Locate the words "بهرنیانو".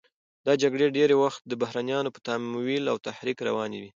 1.61-2.13